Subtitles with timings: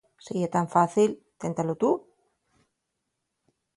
[0.27, 1.09] Si ye tan fácil,
[1.41, 1.89] téntalo tu.